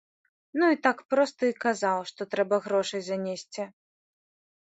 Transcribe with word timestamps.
Ну, 0.61 0.69
і 0.75 0.77
так 0.87 1.03
проста 1.13 1.41
і 1.53 1.55
казаў, 1.65 1.99
што 2.13 2.21
трэба 2.33 2.59
грошай 2.69 3.01
занесці. 3.11 3.63